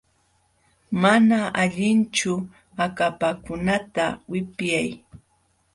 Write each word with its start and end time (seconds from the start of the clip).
Mana 1.01 1.37
allinchu 1.61 2.33
akapakunata 2.83 4.05
wipyay. 4.31 4.89